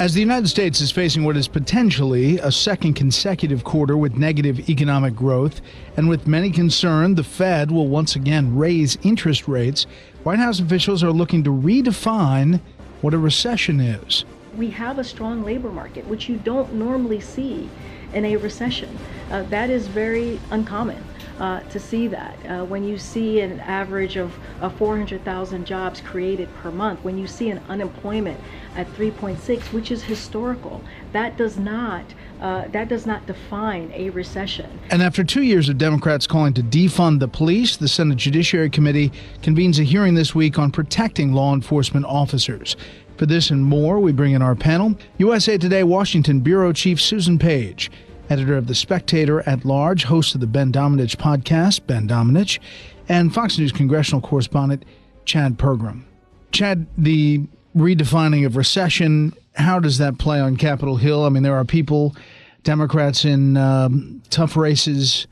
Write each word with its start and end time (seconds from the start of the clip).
As 0.00 0.14
the 0.14 0.20
United 0.20 0.48
States 0.48 0.80
is 0.80 0.90
facing 0.90 1.24
what 1.24 1.36
is 1.36 1.46
potentially 1.46 2.38
a 2.38 2.50
second 2.50 2.94
consecutive 2.94 3.64
quarter 3.64 3.98
with 3.98 4.16
negative 4.16 4.70
economic 4.70 5.14
growth, 5.14 5.60
and 5.98 6.08
with 6.08 6.26
many 6.26 6.50
concerned 6.50 7.18
the 7.18 7.22
Fed 7.22 7.70
will 7.70 7.86
once 7.86 8.16
again 8.16 8.56
raise 8.56 8.96
interest 9.02 9.46
rates, 9.46 9.84
White 10.22 10.38
House 10.38 10.58
officials 10.58 11.04
are 11.04 11.12
looking 11.12 11.44
to 11.44 11.50
redefine 11.50 12.62
what 13.02 13.12
a 13.12 13.18
recession 13.18 13.78
is. 13.78 14.24
We 14.56 14.70
have 14.70 14.98
a 14.98 15.04
strong 15.04 15.44
labor 15.44 15.70
market, 15.70 16.06
which 16.06 16.30
you 16.30 16.38
don't 16.38 16.72
normally 16.72 17.20
see 17.20 17.68
in 18.14 18.24
a 18.24 18.36
recession. 18.38 18.96
Uh, 19.30 19.42
that 19.50 19.68
is 19.68 19.86
very 19.86 20.40
uncommon. 20.50 21.04
Uh, 21.40 21.60
to 21.70 21.80
see 21.80 22.06
that. 22.06 22.36
Uh, 22.44 22.66
when 22.66 22.84
you 22.84 22.98
see 22.98 23.40
an 23.40 23.60
average 23.60 24.16
of 24.16 24.30
uh, 24.60 24.68
400,000 24.68 25.64
jobs 25.64 26.02
created 26.02 26.54
per 26.56 26.70
month, 26.70 27.02
when 27.02 27.16
you 27.16 27.26
see 27.26 27.48
an 27.48 27.58
unemployment 27.70 28.38
at 28.76 28.86
3.6, 28.88 29.72
which 29.72 29.90
is 29.90 30.02
historical, 30.02 30.82
that 31.12 31.38
does 31.38 31.56
not 31.56 32.04
uh, 32.42 32.68
that 32.68 32.88
does 32.88 33.06
not 33.06 33.26
define 33.26 33.90
a 33.94 34.10
recession. 34.10 34.78
And 34.90 35.02
after 35.02 35.24
two 35.24 35.42
years 35.42 35.70
of 35.70 35.78
Democrats 35.78 36.26
calling 36.26 36.52
to 36.54 36.62
defund 36.62 37.20
the 37.20 37.28
police, 37.28 37.76
the 37.76 37.88
Senate 37.88 38.18
Judiciary 38.18 38.68
Committee 38.68 39.10
convenes 39.42 39.78
a 39.78 39.82
hearing 39.82 40.14
this 40.14 40.34
week 40.34 40.58
on 40.58 40.70
protecting 40.70 41.32
law 41.32 41.54
enforcement 41.54 42.04
officers. 42.04 42.76
For 43.16 43.24
this 43.24 43.50
and 43.50 43.64
more, 43.64 43.98
we 43.98 44.12
bring 44.12 44.32
in 44.32 44.42
our 44.42 44.54
panel 44.54 44.94
USA 45.16 45.56
Today 45.56 45.84
Washington 45.84 46.40
Bureau 46.40 46.74
Chief 46.74 47.00
Susan 47.00 47.38
Page 47.38 47.90
editor 48.30 48.56
of 48.56 48.68
The 48.68 48.74
Spectator 48.74 49.46
at 49.46 49.64
Large, 49.64 50.04
host 50.04 50.34
of 50.34 50.40
the 50.40 50.46
Ben 50.46 50.72
Domenech 50.72 51.16
podcast, 51.16 51.86
Ben 51.86 52.08
Domenech, 52.08 52.60
and 53.08 53.34
Fox 53.34 53.58
News 53.58 53.72
congressional 53.72 54.20
correspondent 54.20 54.84
Chad 55.24 55.58
Pergram. 55.58 56.04
Chad, 56.52 56.86
the 56.96 57.46
redefining 57.76 58.46
of 58.46 58.56
recession, 58.56 59.34
how 59.54 59.78
does 59.80 59.98
that 59.98 60.18
play 60.18 60.40
on 60.40 60.56
Capitol 60.56 60.96
Hill? 60.96 61.24
I 61.24 61.28
mean, 61.28 61.42
there 61.42 61.56
are 61.56 61.64
people, 61.64 62.14
Democrats 62.62 63.24
in 63.24 63.56
um, 63.56 64.22
tough 64.30 64.56
races, 64.56 65.26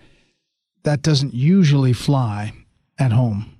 that 0.82 1.02
doesn't 1.02 1.34
usually 1.34 1.92
fly 1.92 2.52
at 2.98 3.12
home. 3.12 3.57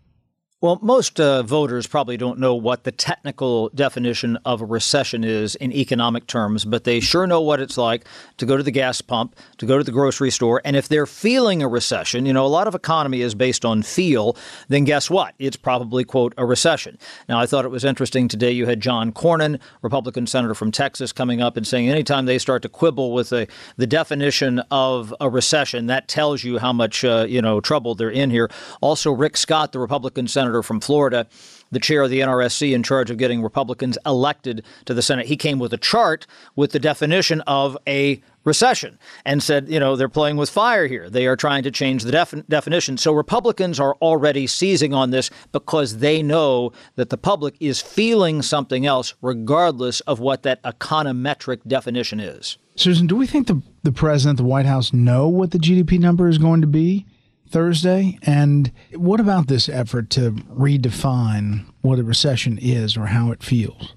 Well, 0.61 0.81
most 0.83 1.21
uh, 1.21 1.45
voters 1.45 1.87
probably 1.87 2.17
don't 2.17 2.41
know 2.41 2.57
what 2.57 2.83
the 2.83 2.91
technical 2.91 3.69
definition 3.77 4.37
of 4.45 4.61
a 4.61 4.65
recession 4.65 5.23
is 5.23 5.55
in 5.55 5.73
economic 5.73 6.27
terms, 6.27 6.65
but 6.65 6.83
they 6.83 6.99
sure 6.99 7.29
know 7.29 7.41
what 7.41 7.61
it's 7.61 7.79
like 7.79 8.05
to 8.39 8.45
go 8.45 8.57
to 8.57 8.65
the 8.65 8.73
gas 8.73 9.01
pump, 9.01 9.37
to 9.59 9.67
go 9.67 9.79
to 9.79 9.85
the 9.85 9.93
grocery 9.93 10.33
store. 10.33 10.61
And 10.65 10.75
if 10.75 10.89
they're 10.89 11.07
feeling 11.07 11.63
a 11.63 11.69
recession, 11.69 12.27
you 12.27 12.33
know, 12.33 12.45
a 12.45 12.49
lot 12.49 12.67
of 12.67 12.75
economy 12.75 13.21
is 13.21 13.37
based 13.37 13.65
on 13.65 13.85
feel, 13.85 14.37
then 14.67 14.83
guess 14.83 15.09
what? 15.09 15.37
It's 15.39 15.57
probably, 15.57 16.03
quote, 16.03 16.35
a 16.37 16.45
recession. 16.45 16.99
Now, 17.29 17.39
I 17.39 17.47
thought 17.47 17.65
it 17.65 17.69
was 17.69 17.85
interesting 17.85 18.27
today 18.27 18.51
you 18.51 18.67
had 18.67 18.81
John 18.81 19.13
Cornyn, 19.13 19.61
Republican 19.83 20.27
senator 20.27 20.55
from 20.55 20.73
Texas, 20.73 21.13
coming 21.13 21.41
up 21.41 21.57
and 21.57 21.65
saying 21.65 21.89
anytime 21.89 22.27
they 22.27 22.37
start 22.37 22.63
to 22.63 22.69
quibble 22.69 23.13
with 23.13 23.29
the, 23.29 23.47
the 23.77 23.87
definition 23.87 24.59
of 24.73 25.15
a 25.21 25.31
recession, 25.31 25.87
that 25.87 26.09
tells 26.09 26.43
you 26.43 26.59
how 26.59 26.73
much, 26.73 27.05
uh, 27.05 27.27
you 27.29 27.41
know, 27.41 27.61
trouble 27.61 27.95
they're 27.95 28.11
in 28.11 28.31
here. 28.31 28.51
Also, 28.81 29.13
Rick 29.13 29.37
Scott, 29.37 29.71
the 29.71 29.79
Republican 29.79 30.27
senator 30.27 30.48
senator 30.49 30.63
from 30.63 30.81
Florida, 30.81 31.27
the 31.71 31.79
chair 31.79 32.01
of 32.03 32.11
the 32.11 32.21
NRSC 32.21 32.73
in 32.73 32.83
charge 32.83 33.11
of 33.11 33.19
getting 33.19 33.43
Republicans 33.43 33.99
elected 34.07 34.65
to 34.87 34.95
the 34.95 35.03
Senate. 35.03 35.27
He 35.27 35.37
came 35.37 35.59
with 35.59 35.75
a 35.75 35.77
chart 35.77 36.27
with 36.57 36.73
the 36.73 36.79
definition 36.79 37.43
of 37.43 37.77
a 37.87 38.23
recession 38.45 38.99
and 39.27 39.43
said, 39.43 39.69
you 39.69 39.79
know, 39.79 39.95
they're 39.95 40.09
playing 40.09 40.39
with 40.39 40.49
fire 40.49 40.87
here. 40.87 41.11
They 41.11 41.27
are 41.27 41.37
trying 41.37 41.65
to 41.65 41.71
change 41.71 42.05
the 42.05 42.13
defi- 42.13 42.45
definition. 42.49 42.97
So 42.97 43.13
Republicans 43.13 43.79
are 43.79 43.95
already 43.97 44.47
seizing 44.47 44.95
on 44.95 45.11
this 45.11 45.31
because 45.53 45.99
they 45.99 46.23
know 46.23 46.73
that 46.97 47.11
the 47.11 47.19
public 47.19 47.55
is 47.61 47.83
feeling 47.83 48.41
something 48.41 48.87
else, 48.87 49.13
regardless 49.21 50.01
of 50.01 50.19
what 50.19 50.45
that 50.45 50.63
econometric 50.63 51.61
definition 51.67 52.21
is. 52.21 52.57
Susan, 52.75 53.07
do 53.07 53.17
we 53.17 53.27
think 53.27 53.49
the, 53.49 53.61
the 53.83 53.93
president, 53.93 54.39
the 54.39 54.45
White 54.45 54.65
House, 54.65 54.95
know 54.95 55.29
what 55.29 55.51
the 55.51 55.59
GDP 55.59 55.99
number 55.99 56.27
is 56.27 56.39
going 56.39 56.63
to 56.63 56.67
be? 56.67 57.05
Thursday. 57.49 58.19
And 58.23 58.73
what 58.95 59.21
about 59.21 59.49
this 59.49 59.69
effort 59.69 60.11
to 60.11 60.33
redefine 60.33 61.65
what 61.81 61.99
a 61.99 62.05
recession 62.05 62.59
is 62.61 62.97
or 62.97 63.07
how 63.07 63.31
it 63.31 63.43
feels? 63.43 63.95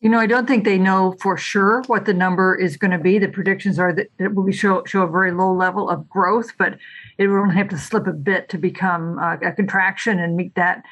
You 0.00 0.08
know, 0.08 0.18
I 0.18 0.26
don't 0.26 0.46
think 0.46 0.64
they 0.64 0.78
know 0.78 1.16
for 1.20 1.36
sure 1.36 1.82
what 1.88 2.04
the 2.04 2.14
number 2.14 2.54
is 2.54 2.76
going 2.76 2.92
to 2.92 2.98
be. 2.98 3.18
The 3.18 3.28
predictions 3.28 3.80
are 3.80 3.92
that 3.94 4.06
it 4.18 4.32
will 4.32 4.50
show 4.52 4.84
show 4.84 5.02
a 5.02 5.10
very 5.10 5.32
low 5.32 5.52
level 5.52 5.90
of 5.90 6.08
growth, 6.08 6.52
but 6.56 6.78
it 7.18 7.26
will 7.26 7.38
only 7.38 7.56
have 7.56 7.68
to 7.70 7.78
slip 7.78 8.06
a 8.06 8.12
bit 8.12 8.48
to 8.50 8.58
become 8.58 9.18
uh, 9.18 9.38
a 9.42 9.50
contraction 9.50 10.20
and 10.20 10.36
meet 10.36 10.54
that 10.54 10.84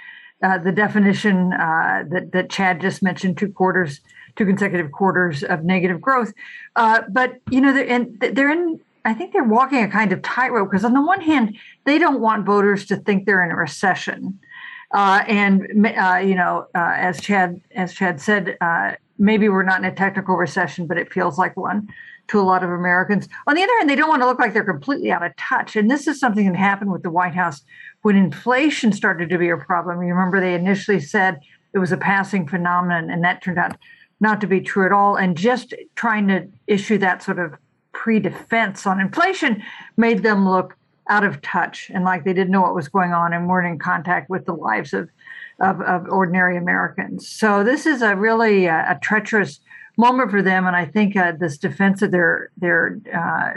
uh, 0.43 0.59
the 0.59 0.73
definition 0.73 1.53
uh, 1.53 2.03
that 2.11 2.33
that 2.33 2.51
Chad 2.51 2.81
just 2.81 3.01
mentioned: 3.01 3.39
two 3.39 3.53
quarters, 3.53 4.01
two 4.35 4.45
consecutive 4.45 4.91
quarters 4.91 5.45
of 5.45 5.63
negative 5.63 6.01
growth. 6.01 6.33
Uh, 6.75 7.03
but 7.09 7.37
you 7.49 7.61
know, 7.61 7.73
they're 7.73 7.85
in, 7.85 8.19
they're 8.19 8.51
in 8.51 8.81
I 9.07 9.15
think 9.15 9.33
they're 9.33 9.45
walking 9.45 9.85
a 9.85 9.89
kind 9.89 10.13
of 10.13 10.21
tightrope 10.23 10.69
because 10.69 10.85
on 10.85 10.93
the 10.93 11.01
one 11.01 11.21
hand, 11.21 11.57
they 11.85 11.97
don't 11.97 12.21
want 12.21 12.45
voters 12.45 12.85
to 12.87 12.97
think 12.97 13.25
they're 13.25 13.45
in 13.45 13.53
a 13.53 13.57
recession, 13.57 14.41
uh, 14.93 15.23
and 15.29 15.87
uh, 15.97 16.17
you 16.17 16.35
know, 16.35 16.67
uh, 16.75 16.93
as 16.97 17.21
Chad 17.21 17.61
as 17.71 17.95
Chad 17.95 18.21
said, 18.21 18.57
uh, 18.61 18.93
maybe 19.17 19.49
we're 19.49 19.63
not 19.63 19.79
in 19.79 19.85
a 19.85 19.95
technical 19.95 20.37
recession, 20.37 20.89
but 20.89 20.99
it 20.99 21.13
feels 21.13 21.39
like 21.39 21.57
one 21.57 21.89
to 22.29 22.41
a 22.41 22.43
lot 22.43 22.65
of 22.65 22.71
Americans. 22.71 23.29
On 23.47 23.55
the 23.55 23.63
other 23.63 23.73
hand, 23.79 23.89
they 23.89 23.95
don't 23.95 24.09
want 24.09 24.23
to 24.23 24.27
look 24.27 24.41
like 24.41 24.53
they're 24.53 24.65
completely 24.65 25.13
out 25.13 25.25
of 25.25 25.37
touch, 25.37 25.77
and 25.77 25.89
this 25.89 26.09
is 26.09 26.19
something 26.19 26.51
that 26.51 26.59
happened 26.59 26.91
with 26.91 27.05
the 27.05 27.11
White 27.11 27.35
House 27.35 27.63
when 28.03 28.17
inflation 28.17 28.93
started 28.93 29.31
to 29.31 29.39
be 29.39 29.51
a 29.51 29.57
problem. 29.57 30.03
You 30.03 30.15
remember 30.15 30.41
they 30.41 30.55
initially 30.55 30.99
said 30.99 31.39
it 31.73 31.79
was 31.79 31.93
a 31.93 31.97
passing 31.97 32.49
phenomenon, 32.49 33.09
and 33.11 33.23
that 33.23 33.41
turned 33.41 33.59
out 33.59 33.77
not 34.19 34.41
to 34.41 34.49
be 34.49 34.61
true 34.61 34.85
at 34.85 34.93
all. 34.93 35.15
And 35.15 35.37
just 35.37 35.75
trying 35.95 36.27
to 36.27 36.49
issue 36.67 36.99
that 36.99 37.23
sort 37.23 37.39
of 37.39 37.55
pre-defense 38.07 38.87
on 38.87 39.01
inflation 39.01 39.61
made 39.97 40.23
them 40.23 40.49
look 40.49 40.77
out 41.09 41.25
of 41.25 41.43
touch 41.43 41.91
and 41.93 42.05
like 42.05 42.23
they 42.23 42.33
didn't 42.33 42.53
know 42.53 42.63
what 42.63 42.73
was 42.73 42.87
going 42.87 43.13
on 43.13 43.33
and 43.33 43.49
weren't 43.49 43.67
in 43.67 43.81
contact 43.81 44.31
with 44.31 44.47
the 44.47 44.53
lives 44.53 44.95
of 44.95 45.11
of, 45.59 45.81
of 45.81 46.07
ordinary 46.09 46.57
Americans. 46.57 47.29
So 47.29 47.65
this 47.65 47.85
is 47.85 48.03
a 48.03 48.15
really 48.15 48.69
uh, 48.69 48.95
a 48.95 48.97
treacherous 49.03 49.59
moment 49.97 50.31
for 50.31 50.41
them, 50.41 50.69
and 50.69 50.77
I 50.77 50.85
think 50.85 51.17
uh, 51.17 51.33
this 51.33 51.59
defense 51.59 52.01
of 52.01 52.13
their 52.13 52.51
their 52.57 53.01
uh, 53.13 53.55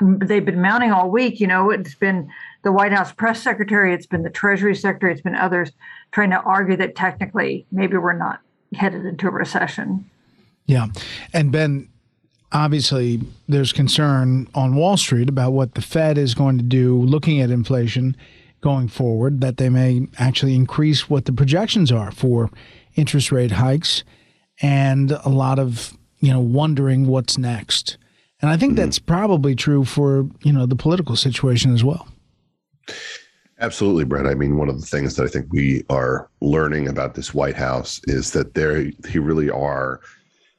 they've 0.00 0.44
been 0.44 0.62
mounting 0.62 0.92
all 0.92 1.10
week. 1.10 1.40
You 1.40 1.48
know, 1.48 1.70
it's 1.70 1.96
been 1.96 2.30
the 2.62 2.70
White 2.70 2.92
House 2.92 3.10
press 3.12 3.42
secretary, 3.42 3.92
it's 3.92 4.06
been 4.06 4.22
the 4.22 4.30
Treasury 4.30 4.76
secretary, 4.76 5.10
it's 5.10 5.22
been 5.22 5.34
others 5.34 5.72
trying 6.12 6.30
to 6.30 6.40
argue 6.42 6.76
that 6.76 6.94
technically 6.94 7.66
maybe 7.72 7.96
we're 7.96 8.12
not 8.12 8.38
headed 8.74 9.04
into 9.04 9.26
a 9.26 9.32
recession. 9.32 10.08
Yeah, 10.66 10.86
and 11.32 11.50
Ben, 11.50 11.88
obviously 12.52 13.20
there's 13.48 13.72
concern 13.72 14.48
on 14.54 14.74
Wall 14.74 14.96
Street 14.96 15.28
about 15.28 15.52
what 15.52 15.74
the 15.74 15.82
Fed 15.82 16.18
is 16.18 16.34
going 16.34 16.58
to 16.58 16.64
do 16.64 17.00
looking 17.02 17.40
at 17.40 17.50
inflation 17.50 18.16
going 18.60 18.88
forward, 18.88 19.40
that 19.40 19.56
they 19.56 19.68
may 19.68 20.06
actually 20.18 20.54
increase 20.54 21.08
what 21.08 21.26
the 21.26 21.32
projections 21.32 21.92
are 21.92 22.10
for 22.10 22.50
interest 22.96 23.30
rate 23.30 23.52
hikes 23.52 24.02
and 24.60 25.12
a 25.12 25.28
lot 25.28 25.58
of, 25.58 25.96
you 26.18 26.32
know, 26.32 26.40
wondering 26.40 27.06
what's 27.06 27.38
next. 27.38 27.96
And 28.40 28.50
I 28.50 28.56
think 28.56 28.72
mm-hmm. 28.72 28.84
that's 28.84 28.98
probably 28.98 29.54
true 29.54 29.84
for, 29.84 30.28
you 30.42 30.52
know, 30.52 30.66
the 30.66 30.76
political 30.76 31.16
situation 31.16 31.72
as 31.72 31.84
well. 31.84 32.08
Absolutely, 33.60 34.04
Bret. 34.04 34.26
I 34.26 34.34
mean, 34.34 34.56
one 34.56 34.68
of 34.68 34.80
the 34.80 34.86
things 34.86 35.16
that 35.16 35.24
I 35.24 35.28
think 35.28 35.46
we 35.50 35.84
are 35.90 36.30
learning 36.40 36.86
about 36.88 37.14
this 37.14 37.34
White 37.34 37.56
House 37.56 38.00
is 38.04 38.30
that 38.32 38.54
they 38.54 38.92
he 39.08 39.18
really 39.18 39.50
are 39.50 40.00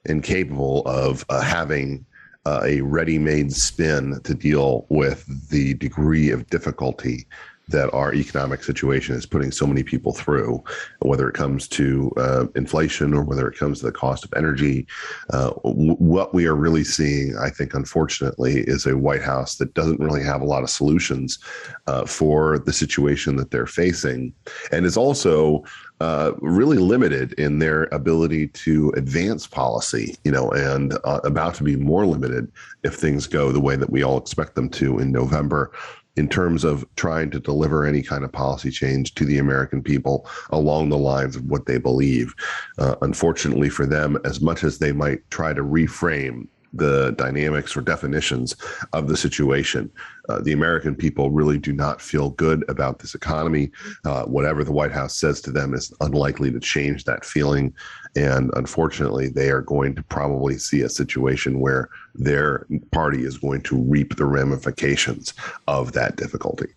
incapable 0.06 0.82
of 0.86 1.26
uh, 1.30 1.42
having 1.42 2.06
uh, 2.46 2.62
a 2.64 2.82
ready-made 2.82 3.52
spin 3.52 4.20
to 4.24 4.34
deal 4.34 4.86
with 4.90 5.50
the 5.50 5.74
degree 5.76 6.30
of 6.32 6.48
difficulty 6.48 7.28
that 7.70 7.94
our 7.94 8.14
economic 8.14 8.64
situation 8.64 9.16
is 9.16 9.26
putting 9.26 9.52
so 9.52 9.66
many 9.66 9.84
people 9.84 10.14
through, 10.14 10.64
whether 11.02 11.30
it 11.30 11.34
comes 11.34 11.68
to 11.68 12.12
uh, 12.18 12.46
inflation 12.56 13.14
or 13.14 13.24
whether 13.24 13.48
it 13.48 13.58
comes 13.58 13.80
to 13.80 13.86
the 13.86 13.92
cost 13.92 14.24
of 14.24 14.34
energy. 14.36 14.88
Uh, 15.32 15.52
w- 15.64 15.96
what 15.96 16.34
we 16.34 16.46
are 16.46 16.56
really 16.56 16.84
seeing, 16.84 17.38
I 17.38 17.50
think, 17.50 17.74
unfortunately, 17.74 18.62
is 18.62 18.86
a 18.86 18.98
White 18.98 19.24
House 19.24 19.56
that 19.58 19.74
doesn't 19.74 20.00
really 20.00 20.24
have 20.24 20.42
a 20.42 20.46
lot 20.46 20.64
of 20.64 20.70
solutions 20.70 21.40
uh, 21.88 22.06
for 22.06 22.60
the 22.60 22.74
situation 22.74 23.36
that 23.38 23.52
they're 23.52 23.66
facing, 23.66 24.34
and 24.72 24.86
is 24.86 24.98
also 24.98 25.64
uh, 26.02 26.32
really 26.40 26.78
limited 26.78 27.34
in 27.34 27.60
their 27.60 27.84
ability 27.92 28.48
to 28.48 28.90
advance 28.96 29.46
policy, 29.46 30.16
you 30.24 30.32
know, 30.32 30.50
and 30.52 30.94
uh, 31.04 31.20
about 31.26 31.54
to 31.56 31.64
be 31.64 31.76
more 31.76 32.06
limited 32.06 32.50
if 32.84 32.96
things 32.96 33.28
go 33.28 33.52
the 33.52 33.60
way 33.60 33.76
that 33.76 33.90
we 33.90 34.02
all 34.02 34.18
expect 34.18 34.56
them 34.56 34.70
to 34.70 35.00
in 35.00 35.12
November 35.12 35.72
in 36.20 36.28
terms 36.28 36.66
of 36.66 36.86
trying 36.98 37.32
to 37.32 37.40
deliver 37.40 37.86
any 37.86 38.04
kind 38.04 38.26
of 38.26 38.32
policy 38.32 38.70
change 38.70 39.16
to 39.16 39.24
the 39.24 39.38
American 39.38 39.82
people 39.82 40.30
along 40.50 40.90
the 40.90 40.98
lines 40.98 41.38
of 41.38 41.46
what 41.46 41.66
they 41.66 41.78
believe. 41.78 42.36
Uh, 42.78 42.96
unfortunately 43.02 43.70
for 43.70 43.86
them, 43.86 44.18
as 44.26 44.42
much 44.42 44.66
as 44.66 44.78
they 44.78 44.92
might 44.92 45.20
try 45.32 45.54
to 45.54 45.64
reframe 45.64 46.46
the 46.74 47.12
dynamics 47.18 47.76
or 47.76 47.82
definitions 47.82 48.56
of 48.94 49.08
the 49.08 49.18
situation. 49.18 49.92
Uh, 50.28 50.40
the 50.42 50.52
American 50.52 50.96
people 50.96 51.32
really 51.32 51.58
do 51.58 51.74
not 51.74 52.02
feel 52.02 52.30
good 52.32 52.64
about 52.70 53.00
this 53.00 53.16
economy. 53.16 53.72
Uh, 54.06 54.24
whatever 54.26 54.64
the 54.64 54.72
White 54.72 54.92
House 54.92 55.16
says 55.16 55.42
to 55.42 55.52
them 55.52 55.74
is 55.74 55.92
unlikely 56.02 56.52
to 56.52 56.60
change 56.60 57.06
that 57.06 57.26
feeling. 57.26 57.74
And 58.16 58.52
unfortunately, 58.56 59.30
they 59.30 59.50
are 59.50 59.62
going 59.62 59.96
to 59.96 60.04
probably 60.04 60.58
see 60.58 60.82
a 60.82 60.90
situation 60.90 61.60
where 61.60 61.90
their 62.14 62.66
party 62.92 63.24
is 63.24 63.38
going 63.38 63.62
to 63.64 63.78
reap 63.78 64.16
the 64.16 64.26
ramifications 64.26 65.34
of 65.68 65.94
that 65.94 66.16
difficulty. 66.16 66.68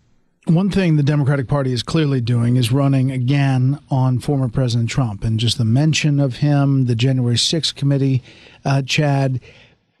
One 0.45 0.69
thing 0.69 0.97
the 0.97 1.03
Democratic 1.03 1.47
Party 1.47 1.71
is 1.71 1.83
clearly 1.83 2.19
doing 2.19 2.57
is 2.57 2.69
running 2.69 3.11
again 3.11 3.79
on 3.89 4.19
former 4.19 4.49
President 4.49 4.89
Trump. 4.89 5.23
And 5.23 5.39
just 5.39 5.57
the 5.57 5.63
mention 5.63 6.19
of 6.19 6.37
him, 6.37 6.85
the 6.85 6.95
January 6.95 7.37
6th 7.37 7.75
committee, 7.75 8.21
uh, 8.65 8.81
Chad, 8.81 9.39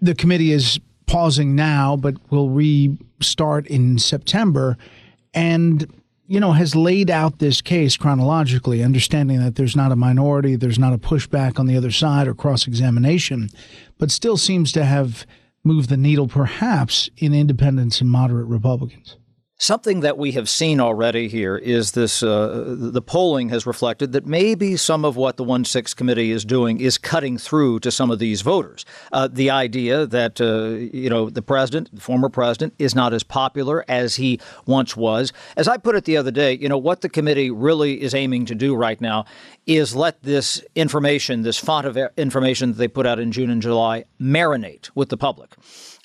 the 0.03 0.13
committee 0.13 0.51
is 0.51 0.79
pausing 1.05 1.55
now, 1.55 1.95
but 1.95 2.15
will 2.29 2.49
restart 2.49 3.65
in 3.67 3.97
September. 3.97 4.77
And 5.33 5.91
you 6.27 6.39
know, 6.39 6.53
has 6.53 6.75
laid 6.75 7.09
out 7.09 7.39
this 7.39 7.61
case 7.61 7.97
chronologically, 7.97 8.81
understanding 8.81 9.39
that 9.39 9.55
there's 9.55 9.75
not 9.75 9.91
a 9.91 9.95
minority, 9.95 10.55
there's 10.55 10.79
not 10.79 10.93
a 10.93 10.97
pushback 10.97 11.59
on 11.59 11.67
the 11.67 11.75
other 11.75 11.91
side 11.91 12.27
or 12.27 12.33
cross 12.33 12.65
examination, 12.65 13.49
but 13.97 14.09
still 14.09 14.37
seems 14.37 14.71
to 14.71 14.85
have 14.85 15.25
moved 15.63 15.89
the 15.89 15.97
needle 15.97 16.27
perhaps 16.27 17.09
in 17.17 17.33
independents 17.33 18.01
and 18.01 18.09
moderate 18.09 18.47
Republicans. 18.47 19.17
Something 19.63 20.01
that 20.01 20.17
we 20.17 20.33
have 20.33 20.49
seen 20.49 20.81
already 20.81 21.29
here 21.29 21.55
is 21.55 21.93
this 21.93 22.21
uh, 22.21 22.75
the 22.77 23.01
polling 23.01 23.47
has 23.47 23.65
reflected 23.65 24.11
that 24.11 24.25
maybe 24.25 24.75
some 24.75 25.05
of 25.05 25.15
what 25.15 25.37
the 25.37 25.43
1 25.45 25.63
6 25.63 25.93
committee 25.93 26.31
is 26.31 26.43
doing 26.43 26.81
is 26.81 26.97
cutting 26.97 27.37
through 27.37 27.79
to 27.79 27.89
some 27.89 28.11
of 28.11 28.19
these 28.19 28.41
voters. 28.41 28.83
Uh, 29.13 29.29
the 29.31 29.49
idea 29.49 30.05
that, 30.05 30.41
uh, 30.41 30.65
you 30.93 31.09
know, 31.09 31.29
the 31.29 31.41
president, 31.41 31.95
the 31.95 32.01
former 32.01 32.27
president, 32.27 32.73
is 32.77 32.93
not 32.93 33.13
as 33.13 33.23
popular 33.23 33.85
as 33.87 34.17
he 34.17 34.37
once 34.65 34.97
was. 34.97 35.31
As 35.55 35.69
I 35.69 35.77
put 35.77 35.95
it 35.95 36.03
the 36.03 36.17
other 36.17 36.29
day, 36.29 36.57
you 36.57 36.67
know, 36.67 36.77
what 36.77 36.99
the 36.99 37.07
committee 37.07 37.49
really 37.49 38.01
is 38.01 38.13
aiming 38.13 38.47
to 38.47 38.55
do 38.55 38.75
right 38.75 38.99
now 38.99 39.23
is 39.65 39.95
let 39.95 40.21
this 40.23 40.61
information, 40.75 41.43
this 41.43 41.57
font 41.57 41.87
of 41.87 41.97
information 42.17 42.71
that 42.71 42.77
they 42.77 42.89
put 42.89 43.05
out 43.05 43.17
in 43.17 43.31
June 43.31 43.49
and 43.49 43.61
July, 43.61 44.03
marinate 44.19 44.89
with 44.93 45.07
the 45.07 45.15
public 45.15 45.55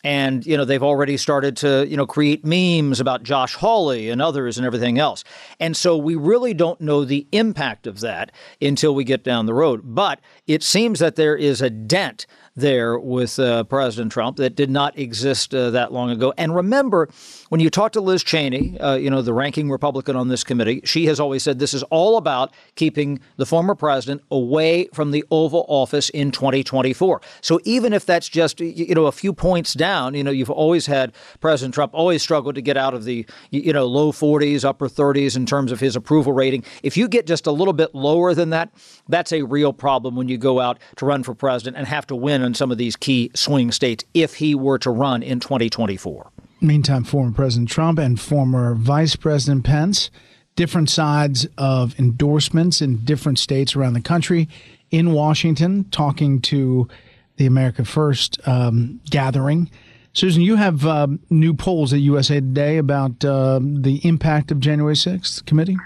and 0.04 0.46
you 0.46 0.56
know 0.56 0.64
they've 0.64 0.82
already 0.82 1.16
started 1.16 1.56
to 1.58 1.86
you 1.88 1.96
know 1.96 2.06
create 2.06 2.44
memes 2.44 3.00
about 3.00 3.22
Josh 3.22 3.54
Hawley 3.54 4.10
and 4.10 4.22
others 4.22 4.58
and 4.58 4.66
everything 4.66 4.98
else. 4.98 5.24
And 5.58 5.76
so 5.76 5.96
we 5.96 6.14
really 6.14 6.54
don't 6.54 6.80
know 6.80 7.04
the 7.04 7.26
impact 7.32 7.86
of 7.86 8.00
that 8.00 8.32
until 8.60 8.94
we 8.94 9.04
get 9.04 9.24
down 9.24 9.46
the 9.46 9.54
road. 9.54 9.80
But 9.84 10.20
it 10.46 10.62
seems 10.62 10.98
that 11.00 11.16
there 11.16 11.36
is 11.36 11.60
a 11.60 11.70
dent 11.70 12.26
there 12.54 12.98
with 12.98 13.38
uh, 13.38 13.64
President 13.64 14.12
Trump 14.12 14.36
that 14.36 14.56
did 14.56 14.70
not 14.70 14.98
exist 14.98 15.54
uh, 15.54 15.70
that 15.70 15.92
long 15.92 16.10
ago. 16.10 16.32
And 16.36 16.54
remember, 16.54 17.08
when 17.48 17.60
you 17.60 17.70
talk 17.70 17.92
to 17.92 18.00
Liz 18.00 18.22
Cheney, 18.22 18.78
uh, 18.78 18.94
you 18.94 19.10
know, 19.10 19.22
the 19.22 19.32
ranking 19.32 19.70
Republican 19.70 20.16
on 20.16 20.28
this 20.28 20.44
committee, 20.44 20.80
she 20.84 21.06
has 21.06 21.18
always 21.18 21.42
said 21.42 21.58
this 21.58 21.74
is 21.74 21.82
all 21.84 22.16
about 22.16 22.52
keeping 22.74 23.20
the 23.36 23.46
former 23.46 23.74
president 23.74 24.22
away 24.30 24.88
from 24.92 25.10
the 25.10 25.24
Oval 25.30 25.64
Office 25.68 26.10
in 26.10 26.30
2024. 26.30 27.20
So 27.40 27.60
even 27.64 27.92
if 27.92 28.04
that's 28.04 28.28
just, 28.28 28.60
you 28.60 28.94
know, 28.94 29.06
a 29.06 29.12
few 29.12 29.32
points 29.32 29.74
down, 29.74 30.14
you 30.14 30.22
know, 30.22 30.30
you've 30.30 30.50
always 30.50 30.86
had 30.86 31.12
President 31.40 31.74
Trump 31.74 31.94
always 31.94 32.22
struggled 32.22 32.54
to 32.56 32.62
get 32.62 32.76
out 32.76 32.94
of 32.94 33.04
the, 33.04 33.26
you 33.50 33.72
know, 33.72 33.86
low 33.86 34.12
40s, 34.12 34.64
upper 34.64 34.88
30s 34.88 35.36
in 35.36 35.46
terms 35.46 35.72
of 35.72 35.80
his 35.80 35.96
approval 35.96 36.32
rating. 36.32 36.64
If 36.82 36.96
you 36.96 37.08
get 37.08 37.26
just 37.26 37.46
a 37.46 37.52
little 37.52 37.72
bit 37.72 37.94
lower 37.94 38.34
than 38.34 38.50
that, 38.50 38.70
that's 39.08 39.32
a 39.32 39.42
real 39.42 39.72
problem 39.72 40.16
when 40.16 40.28
you 40.28 40.38
go 40.38 40.60
out 40.60 40.78
to 40.96 41.06
run 41.06 41.22
for 41.22 41.34
president 41.34 41.76
and 41.76 41.86
have 41.86 42.06
to 42.08 42.16
win 42.16 42.42
in 42.42 42.54
some 42.54 42.70
of 42.70 42.78
these 42.78 42.96
key 42.96 43.30
swing 43.34 43.72
states 43.72 44.04
if 44.14 44.34
he 44.34 44.54
were 44.54 44.78
to 44.78 44.90
run 44.90 45.22
in 45.22 45.40
2024. 45.40 46.30
Meantime, 46.60 47.04
former 47.04 47.32
President 47.32 47.68
Trump 47.68 47.98
and 47.98 48.20
former 48.20 48.74
Vice 48.74 49.16
President 49.16 49.64
Pence, 49.64 50.10
different 50.56 50.90
sides 50.90 51.46
of 51.56 51.98
endorsements 51.98 52.82
in 52.82 53.04
different 53.04 53.38
states 53.38 53.76
around 53.76 53.92
the 53.92 54.00
country. 54.00 54.48
In 54.90 55.12
Washington, 55.12 55.84
talking 55.90 56.40
to 56.42 56.88
the 57.36 57.46
America 57.46 57.84
First 57.84 58.40
um, 58.46 59.00
gathering. 59.10 59.70
Susan, 60.12 60.42
you 60.42 60.56
have 60.56 60.84
uh, 60.84 61.06
new 61.30 61.54
polls 61.54 61.92
at 61.92 62.00
USA 62.00 62.36
Today 62.36 62.78
about 62.78 63.24
uh, 63.24 63.60
the 63.62 64.00
impact 64.02 64.50
of 64.50 64.58
January 64.58 64.94
6th 64.94 65.44
committee? 65.46 65.76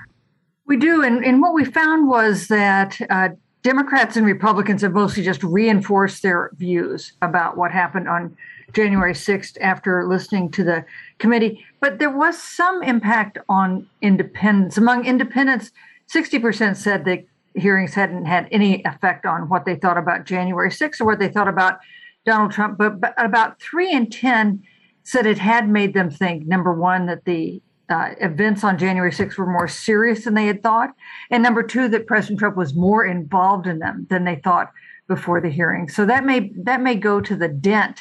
We 0.67 0.77
do. 0.77 1.03
And, 1.03 1.25
and 1.25 1.43
what 1.43 1.53
we 1.53 1.65
found 1.65 2.09
was 2.09 2.49
that 2.49 2.99
uh, 3.11 3.31
Democrats 3.63 4.17
and 4.17 4.27
Republicans 4.27 4.83
have 4.83 4.93
mostly 4.93 5.23
just 5.23 5.43
reinforced 5.43 6.23
their 6.23 6.51
views 6.55 7.13
about 7.21 7.57
what 7.57 7.73
happened 7.73 8.09
on 8.09 8.37
January 8.73 9.13
6th 9.13 9.57
after 9.61 10.07
listening 10.07 10.51
to 10.53 10.65
the 10.65 10.85
committee. 11.19 11.65
But 11.81 11.99
there 11.99 12.11
was 12.11 12.41
some 12.41 12.83
impact 12.83 13.39
on 13.49 13.89
independents. 14.01 14.77
Among 14.77 15.05
independents, 15.05 15.71
60% 16.13 16.77
said 16.77 17.05
that 17.05 17.25
hearings 17.55 17.95
hadn't 17.95 18.25
had 18.25 18.49
any 18.51 18.83
effect 18.85 19.27
on 19.27 19.49
what 19.49 19.65
they 19.65 19.77
thought 19.77 19.99
about 19.99 20.25
January 20.25 20.71
6th 20.71 21.01
or 21.01 21.05
what 21.05 21.19
they 21.19 21.29
thought 21.29 21.49
about 21.49 21.79
Donald 22.25 22.53
Trump. 22.53 22.79
But, 22.79 23.01
but 23.01 23.15
about 23.17 23.61
three 23.61 23.93
in 23.93 24.09
10 24.09 24.63
said 25.05 25.27
it 25.27 25.39
had 25.39 25.69
made 25.69 25.95
them 25.95 26.11
think 26.11 26.47
number 26.47 26.73
one, 26.73 27.07
that 27.07 27.25
the 27.25 27.61
uh, 27.89 28.11
events 28.21 28.65
on 28.65 28.79
January 28.79 29.11
6th 29.11 29.37
were 29.37 29.51
more 29.51 29.69
serious 29.69 30.25
than 30.25 30.35
they 30.35 30.47
had 30.47 30.63
thought. 30.63 30.91
And 31.31 31.43
number 31.43 31.63
two, 31.63 31.89
that 31.89 32.07
President 32.07 32.39
Trump 32.39 32.57
was 32.57 32.75
more 32.75 33.05
involved 33.05 33.67
in 33.67 33.81
them 33.81 34.07
than 34.09 34.25
they 34.25 34.37
thought 34.37 34.71
before 35.09 35.41
the 35.41 35.51
hearing. 35.51 35.89
So 35.89 36.07
that 36.07 36.25
may 36.25 36.53
that 36.57 36.81
may 36.81 36.95
go 36.95 37.21
to 37.21 37.37
the 37.37 37.49
dent 37.49 38.01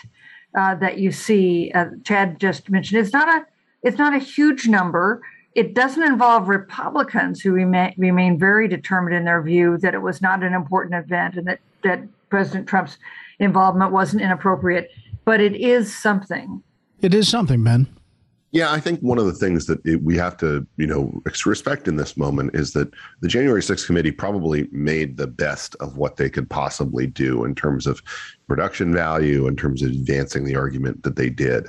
uh, 0.55 0.75
that 0.75 0.98
you 0.98 1.12
see. 1.12 1.72
Uh, 1.74 1.86
Chad 2.03 2.39
just 2.39 2.70
mentioned 2.70 3.01
it's 3.01 3.13
not 3.13 3.27
a 3.27 3.46
it's 3.84 3.98
not 3.98 4.13
a 4.13 4.20
huge 4.20 4.67
number. 4.67 5.22
It 5.53 5.74
doesn't 5.74 6.03
involve 6.03 6.48
Republicans 6.48 7.41
who 7.41 7.51
remain, 7.51 7.93
remain 7.98 8.39
very 8.39 8.67
determined 8.67 9.15
in 9.15 9.25
their 9.25 9.41
view 9.41 9.77
that 9.79 9.93
it 9.93 10.01
was 10.01 10.22
not 10.22 10.43
an 10.43 10.53
important 10.53 10.96
event 10.96 11.36
and 11.36 11.48
that 11.48 11.60
that 11.84 12.01
President 12.29 12.67
Trump's 12.67 12.98
involvement 13.39 13.91
wasn't 13.91 14.22
inappropriate. 14.22 14.91
But 15.25 15.39
it 15.39 15.55
is 15.55 15.96
something. 15.96 16.63
It 17.01 17.13
is 17.13 17.27
something, 17.27 17.63
Ben. 17.63 17.88
Yeah, 18.53 18.70
I 18.70 18.81
think 18.81 19.00
one 19.00 19.17
of 19.17 19.25
the 19.25 19.34
things 19.34 19.65
that 19.67 19.79
it, 19.86 20.03
we 20.03 20.17
have 20.17 20.36
to, 20.38 20.67
you 20.75 20.86
know, 20.86 21.22
respect 21.46 21.88
in 21.88 21.96
this 21.96 22.17
moment 22.17 22.53
is 22.53 22.74
that 22.74 22.91
the 23.22 23.29
January 23.29 23.62
6th 23.62 23.86
committee 23.86 24.12
probably 24.12 24.67
made 24.72 25.15
the 25.15 25.27
best 25.27 25.75
of 25.79 25.96
what 25.96 26.17
they 26.17 26.29
could 26.29 26.50
possibly 26.50 27.08
do 27.08 27.46
in 27.46 27.55
terms 27.55 27.88
of 27.88 28.03
production 28.50 28.93
value, 28.93 29.48
in 29.48 29.55
terms 29.55 29.81
of 29.81 29.91
advancing 29.91 30.43
the 30.43 30.58
argument 30.58 31.01
that 31.03 31.15
they 31.15 31.29
did. 31.29 31.67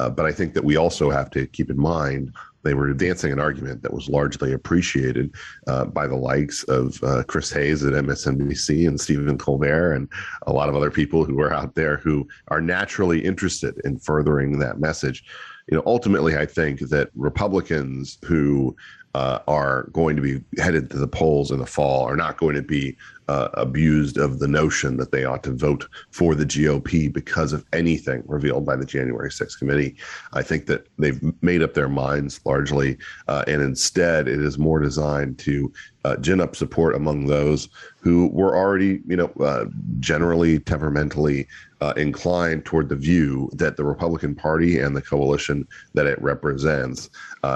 Uh, 0.00 0.10
but 0.10 0.26
I 0.26 0.32
think 0.32 0.52
that 0.52 0.64
we 0.64 0.76
also 0.76 1.08
have 1.08 1.30
to 1.30 1.46
keep 1.46 1.70
in 1.70 1.80
mind 1.80 2.34
they 2.64 2.74
were 2.74 2.88
advancing 2.88 3.32
an 3.32 3.40
argument 3.40 3.82
that 3.82 3.94
was 3.94 4.08
largely 4.08 4.52
appreciated 4.52 5.34
uh, 5.68 5.84
by 5.86 6.06
the 6.06 6.16
likes 6.16 6.64
of 6.64 7.02
uh, 7.02 7.22
Chris 7.22 7.50
Hayes 7.52 7.84
at 7.84 7.94
MSNBC 7.94 8.86
and 8.86 9.00
Stephen 9.00 9.38
Colbert 9.38 9.94
and 9.94 10.08
a 10.46 10.52
lot 10.52 10.68
of 10.68 10.74
other 10.74 10.90
people 10.90 11.24
who 11.24 11.40
are 11.40 11.52
out 11.52 11.74
there 11.74 11.96
who 11.96 12.28
are 12.48 12.60
naturally 12.60 13.24
interested 13.24 13.80
in 13.84 13.98
furthering 13.98 14.58
that 14.58 14.80
message 14.80 15.24
you 15.70 15.76
know, 15.76 15.82
ultimately, 15.86 16.36
I 16.36 16.46
think 16.46 16.80
that 16.88 17.10
Republicans 17.14 18.18
who 18.24 18.74
uh, 19.18 19.40
are 19.48 19.88
going 19.92 20.14
to 20.14 20.22
be 20.22 20.40
headed 20.62 20.88
to 20.88 20.96
the 20.96 21.08
polls 21.08 21.50
in 21.50 21.58
the 21.58 21.66
fall 21.66 22.04
are 22.04 22.16
not 22.16 22.36
going 22.36 22.54
to 22.54 22.62
be 22.62 22.96
uh, 23.28 23.48
abused 23.54 24.16
of 24.16 24.38
the 24.38 24.48
notion 24.48 24.96
that 24.96 25.12
they 25.12 25.24
ought 25.24 25.42
to 25.42 25.52
vote 25.52 25.86
for 26.10 26.34
the 26.34 26.46
GOP 26.46 27.12
because 27.12 27.52
of 27.52 27.64
anything 27.72 28.22
revealed 28.26 28.64
by 28.64 28.74
the 28.74 28.86
January 28.86 29.28
6th 29.28 29.58
committee. 29.58 29.94
I 30.32 30.42
think 30.42 30.66
that 30.66 30.86
they've 30.98 31.20
made 31.42 31.62
up 31.62 31.74
their 31.74 31.90
minds 31.90 32.40
largely, 32.46 32.96
uh, 33.28 33.44
and 33.46 33.60
instead 33.60 34.28
it 34.28 34.40
is 34.40 34.56
more 34.56 34.80
designed 34.80 35.38
to 35.40 35.70
uh, 36.04 36.16
gin 36.16 36.40
up 36.40 36.56
support 36.56 36.94
among 36.94 37.26
those 37.26 37.68
who 38.00 38.28
were 38.28 38.56
already, 38.56 39.02
you 39.06 39.16
know, 39.16 39.30
uh, 39.40 39.66
generally 40.00 40.58
temperamentally 40.60 41.46
uh, 41.82 41.92
inclined 41.96 42.64
toward 42.64 42.88
the 42.88 42.96
view 42.96 43.50
that 43.52 43.76
the 43.76 43.84
Republican 43.84 44.34
Party 44.34 44.78
and 44.78 44.96
the 44.96 45.02
coalition 45.02 45.68
that 45.92 46.06
it 46.06 46.20
represents 46.22 47.10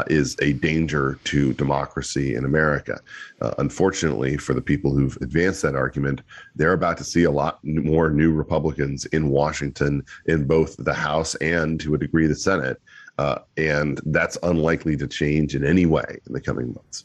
is 0.09 0.37
a 0.42 0.52
danger 0.54 1.19
to 1.25 1.51
democracy 1.56 2.35
in 2.35 2.44
America. 2.44 3.00
Uh, 3.40 3.52
unfortunately, 3.59 4.37
for 4.37 4.54
the 4.54 4.62
people 4.62 4.94
who've 4.94 5.16
advanced 5.21 5.62
that 5.62 5.75
argument, 5.75 6.23
they're 6.54 6.73
about 6.73 6.97
to 6.99 7.04
see 7.04 7.25
a 7.25 7.30
lot 7.30 7.59
more 7.62 8.11
new 8.11 8.32
Republicans 8.32 9.06
in 9.06 9.30
Washington 9.30 10.04
in 10.26 10.47
both 10.47 10.76
the 10.78 10.94
House 10.94 11.35
and 11.37 11.80
to 11.80 11.94
a 11.94 11.99
degree 11.99 12.26
the 12.26 12.35
Senate. 12.35 12.80
Uh, 13.18 13.38
and 13.56 14.00
that's 14.06 14.38
unlikely 14.42 14.97
to 14.97 15.06
change 15.06 15.54
in 15.54 15.64
any 15.64 15.87
way 15.87 16.18
in 16.26 16.32
the 16.32 16.40
coming 16.40 16.68
months. 16.68 17.04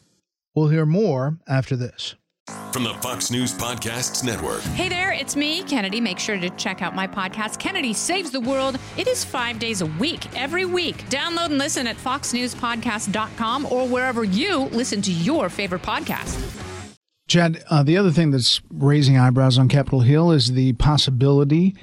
We'll 0.56 0.70
hear 0.70 0.86
more 0.86 1.38
after 1.48 1.76
this. 1.76 2.16
From 2.72 2.84
the 2.84 2.94
Fox 2.96 3.32
News 3.32 3.54
Podcasts 3.54 4.24
Network. 4.24 4.62
Hey 4.62 4.88
there, 4.90 5.12
it's 5.12 5.36
me, 5.36 5.64
Kennedy. 5.64 6.00
Make 6.00 6.20
sure 6.20 6.38
to 6.38 6.50
check 6.52 6.82
out 6.82 6.94
my 6.94 7.08
podcast, 7.08 7.60
Kennedy 7.60 7.94
Saves 7.94 8.30
the 8.30 8.40
World. 8.42 8.78
It 8.98 9.08
is 9.08 9.24
five 9.24 9.58
days 9.58 9.82
a 9.82 9.86
week, 9.86 10.28
every 10.40 10.66
week. 10.66 10.98
Download 11.10 11.46
and 11.46 11.58
listen 11.58 11.88
at 11.88 11.96
foxnewspodcast.com 11.96 13.68
or 13.72 13.88
wherever 13.88 14.24
you 14.24 14.66
listen 14.66 15.02
to 15.04 15.12
your 15.12 15.50
favorite 15.50 15.82
podcast. 15.82 16.40
Chad, 17.28 17.64
uh, 17.70 17.84
the 17.84 17.98
other 17.98 18.12
thing 18.12 18.32
that's 18.32 18.62
raising 18.70 19.18
eyebrows 19.18 19.58
on 19.58 19.68
Capitol 19.70 20.02
Hill 20.02 20.32
is 20.32 20.52
the 20.52 20.74
possibility 20.74 21.76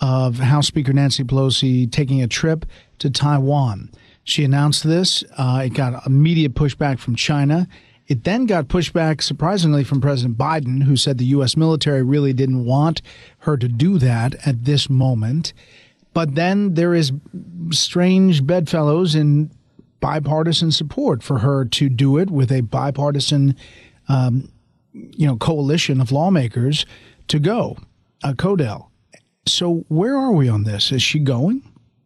of 0.00 0.38
House 0.38 0.66
Speaker 0.66 0.92
Nancy 0.92 1.24
Pelosi 1.24 1.90
taking 1.90 2.20
a 2.22 2.28
trip 2.28 2.66
to 2.98 3.10
Taiwan. 3.10 3.90
She 4.24 4.44
announced 4.44 4.84
this. 4.84 5.24
Uh, 5.36 5.62
it 5.66 5.74
got 5.74 6.06
immediate 6.06 6.54
pushback 6.54 6.98
from 6.98 7.16
China. 7.16 7.68
It 8.08 8.24
then 8.24 8.46
got 8.46 8.68
pushback, 8.68 9.22
surprisingly, 9.22 9.84
from 9.84 10.00
President 10.00 10.36
Biden, 10.36 10.82
who 10.82 10.96
said 10.96 11.18
the 11.18 11.24
U.S. 11.26 11.56
military 11.56 12.02
really 12.02 12.32
didn't 12.32 12.64
want 12.64 13.00
her 13.38 13.56
to 13.56 13.68
do 13.68 13.98
that 13.98 14.34
at 14.46 14.64
this 14.64 14.90
moment. 14.90 15.52
But 16.12 16.34
then 16.34 16.74
there 16.74 16.94
is 16.94 17.12
strange 17.70 18.46
bedfellows 18.46 19.14
in 19.14 19.50
bipartisan 20.00 20.72
support 20.72 21.22
for 21.22 21.38
her 21.38 21.64
to 21.64 21.88
do 21.88 22.18
it 22.18 22.30
with 22.30 22.50
a 22.50 22.60
bipartisan, 22.62 23.56
um, 24.08 24.50
you 24.92 25.26
know, 25.26 25.36
coalition 25.36 26.00
of 26.00 26.12
lawmakers 26.12 26.84
to 27.28 27.38
go. 27.38 27.78
Uh. 28.22 28.34
So 29.46 29.84
where 29.88 30.16
are 30.16 30.32
we 30.32 30.48
on 30.48 30.64
this? 30.64 30.92
Is 30.92 31.02
she 31.02 31.18
going? 31.18 31.62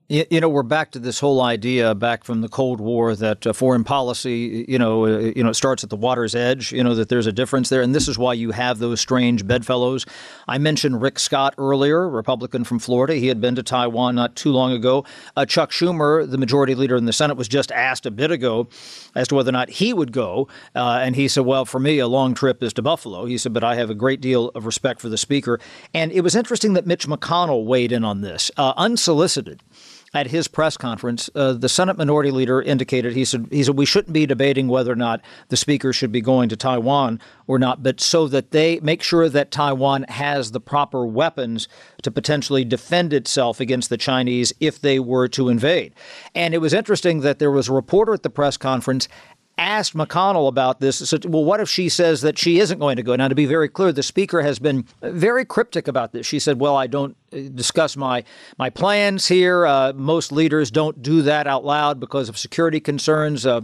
You 0.08 0.40
know, 0.40 0.48
we're 0.48 0.62
back 0.62 0.92
to 0.92 1.00
this 1.00 1.18
whole 1.18 1.42
idea 1.42 1.92
back 1.96 2.22
from 2.22 2.40
the 2.40 2.48
Cold 2.48 2.80
War 2.80 3.16
that 3.16 3.44
uh, 3.44 3.52
foreign 3.52 3.82
policy, 3.82 4.64
you 4.68 4.78
know, 4.78 5.04
uh, 5.04 5.32
you 5.34 5.42
know, 5.42 5.50
starts 5.50 5.82
at 5.82 5.90
the 5.90 5.96
water's 5.96 6.36
edge. 6.36 6.70
You 6.70 6.84
know 6.84 6.94
that 6.94 7.08
there's 7.08 7.26
a 7.26 7.32
difference 7.32 7.70
there, 7.70 7.82
and 7.82 7.92
this 7.92 8.06
is 8.06 8.16
why 8.16 8.34
you 8.34 8.52
have 8.52 8.78
those 8.78 9.00
strange 9.00 9.44
bedfellows. 9.48 10.06
I 10.46 10.58
mentioned 10.58 11.02
Rick 11.02 11.18
Scott 11.18 11.56
earlier, 11.58 12.08
Republican 12.08 12.62
from 12.62 12.78
Florida. 12.78 13.14
He 13.14 13.26
had 13.26 13.40
been 13.40 13.56
to 13.56 13.64
Taiwan 13.64 14.14
not 14.14 14.36
too 14.36 14.52
long 14.52 14.70
ago. 14.70 15.04
Uh, 15.36 15.44
Chuck 15.44 15.72
Schumer, 15.72 16.30
the 16.30 16.38
majority 16.38 16.76
leader 16.76 16.94
in 16.94 17.06
the 17.06 17.12
Senate, 17.12 17.36
was 17.36 17.48
just 17.48 17.72
asked 17.72 18.06
a 18.06 18.12
bit 18.12 18.30
ago 18.30 18.68
as 19.16 19.26
to 19.26 19.34
whether 19.34 19.48
or 19.48 19.52
not 19.54 19.70
he 19.70 19.92
would 19.92 20.12
go, 20.12 20.46
uh, 20.76 21.00
and 21.02 21.16
he 21.16 21.26
said, 21.26 21.44
"Well, 21.44 21.64
for 21.64 21.80
me, 21.80 21.98
a 21.98 22.06
long 22.06 22.32
trip 22.32 22.62
is 22.62 22.72
to 22.75 22.82
Buffalo." 22.82 23.25
He 23.25 23.38
said, 23.38 23.52
"But 23.52 23.64
I 23.64 23.75
have 23.75 23.90
a 23.90 23.94
great 23.94 24.20
deal 24.20 24.50
of 24.50 24.66
respect 24.66 25.00
for 25.00 25.08
the 25.08 25.18
Speaker." 25.18 25.58
And 25.92 26.12
it 26.12 26.20
was 26.20 26.36
interesting 26.36 26.75
that 26.75 26.86
Mitch 26.86 27.08
McConnell 27.08 27.64
weighed 27.64 27.90
in 27.90 28.04
on 28.04 28.20
this, 28.20 28.52
uh, 28.56 28.72
unsolicited 28.76 29.64
at 30.14 30.28
his 30.28 30.48
press 30.48 30.76
conference, 30.76 31.28
uh, 31.34 31.52
the 31.52 31.68
Senate 31.68 31.98
Minority 31.98 32.30
Leader 32.30 32.62
indicated 32.62 33.12
he 33.12 33.25
said 33.25 33.48
he 33.50 33.62
said 33.62 33.76
we 33.76 33.86
shouldn't 33.86 34.12
be 34.12 34.26
debating 34.26 34.68
whether 34.68 34.92
or 34.92 34.96
not 34.96 35.20
the 35.48 35.56
Speaker 35.56 35.92
should 35.92 36.12
be 36.12 36.20
going 36.20 36.48
to 36.48 36.56
Taiwan 36.56 37.20
or 37.46 37.58
not, 37.58 37.82
but 37.82 38.00
so 38.00 38.26
that 38.28 38.50
they 38.50 38.80
make 38.80 39.02
sure 39.02 39.28
that 39.28 39.50
Taiwan 39.50 40.04
has 40.04 40.52
the 40.52 40.60
proper 40.60 41.06
weapons 41.06 41.68
to 42.02 42.10
potentially 42.10 42.64
defend 42.64 43.12
itself 43.12 43.60
against 43.60 43.90
the 43.90 43.96
Chinese 43.96 44.52
if 44.60 44.80
they 44.80 44.98
were 44.98 45.28
to 45.28 45.48
invade. 45.48 45.94
And 46.34 46.54
it 46.54 46.58
was 46.58 46.72
interesting 46.72 47.20
that 47.20 47.38
there 47.38 47.50
was 47.50 47.68
a 47.68 47.72
reporter 47.72 48.14
at 48.14 48.22
the 48.22 48.30
press 48.30 48.56
conference 48.56 49.08
asked 49.58 49.96
McConnell 49.96 50.48
about 50.48 50.80
this. 50.80 51.12
Well, 51.25 51.44
what 51.44 51.60
if 51.60 51.68
she 51.68 51.88
says 51.88 52.20
that 52.22 52.38
she 52.38 52.60
isn't 52.60 52.78
going 52.78 52.96
to 52.96 53.02
go? 53.02 53.16
Now, 53.16 53.28
to 53.28 53.34
be 53.34 53.46
very 53.46 53.68
clear, 53.68 53.92
the 53.92 54.02
speaker 54.02 54.42
has 54.42 54.58
been 54.58 54.84
very 55.02 55.44
cryptic 55.44 55.88
about 55.88 56.12
this. 56.12 56.26
She 56.26 56.38
said, 56.38 56.60
well, 56.60 56.76
I 56.76 56.86
don't 56.86 57.16
uh, 57.32 57.40
discuss 57.54 57.96
my 57.96 58.25
my 58.58 58.70
plans 58.70 59.28
here. 59.28 59.66
Uh, 59.66 59.92
most 59.94 60.32
leaders 60.32 60.70
don't 60.70 61.02
do 61.02 61.22
that 61.22 61.46
out 61.46 61.64
loud 61.64 62.00
because 62.00 62.28
of 62.28 62.36
security 62.36 62.80
concerns. 62.80 63.46
Uh, 63.46 63.62